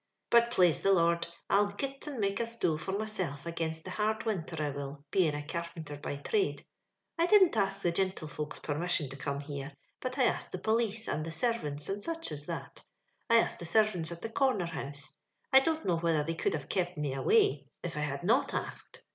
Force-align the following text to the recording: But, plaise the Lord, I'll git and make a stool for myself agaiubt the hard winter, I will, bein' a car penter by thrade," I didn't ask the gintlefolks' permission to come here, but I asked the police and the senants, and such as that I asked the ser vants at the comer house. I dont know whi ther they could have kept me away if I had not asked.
But, 0.31 0.49
plaise 0.49 0.81
the 0.81 0.91
Lord, 0.93 1.27
I'll 1.47 1.67
git 1.67 2.07
and 2.07 2.17
make 2.19 2.39
a 2.39 2.47
stool 2.47 2.79
for 2.79 2.91
myself 2.91 3.43
agaiubt 3.43 3.83
the 3.83 3.91
hard 3.91 4.23
winter, 4.25 4.55
I 4.63 4.71
will, 4.71 5.05
bein' 5.11 5.35
a 5.35 5.45
car 5.45 5.67
penter 5.77 6.01
by 6.01 6.17
thrade," 6.17 6.65
I 7.19 7.27
didn't 7.27 7.55
ask 7.55 7.83
the 7.83 7.91
gintlefolks' 7.91 8.63
permission 8.63 9.09
to 9.09 9.15
come 9.15 9.41
here, 9.41 9.73
but 10.01 10.17
I 10.17 10.23
asked 10.23 10.53
the 10.53 10.57
police 10.57 11.07
and 11.07 11.23
the 11.23 11.29
senants, 11.29 11.87
and 11.87 12.01
such 12.03 12.31
as 12.31 12.47
that 12.47 12.83
I 13.29 13.35
asked 13.37 13.59
the 13.59 13.65
ser 13.65 13.83
vants 13.83 14.11
at 14.11 14.21
the 14.21 14.29
comer 14.29 14.65
house. 14.65 15.17
I 15.53 15.59
dont 15.59 15.85
know 15.85 15.99
whi 15.99 16.13
ther 16.13 16.23
they 16.23 16.33
could 16.33 16.55
have 16.55 16.67
kept 16.67 16.97
me 16.97 17.13
away 17.13 17.67
if 17.83 17.95
I 17.95 17.99
had 18.01 18.23
not 18.23 18.55
asked. 18.55 19.03